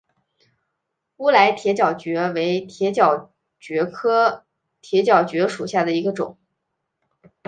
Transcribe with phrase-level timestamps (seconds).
[1.17, 4.43] 乌来铁角蕨为铁角蕨科
[4.81, 6.39] 铁角蕨属下的一个种。